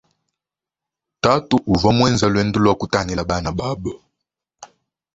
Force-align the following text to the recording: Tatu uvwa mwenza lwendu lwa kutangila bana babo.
Tatu 1.23 1.55
uvwa 1.73 1.91
mwenza 1.97 2.25
lwendu 2.31 2.57
lwa 2.63 2.73
kutangila 2.79 3.23
bana 3.29 3.49
babo. 3.59 3.93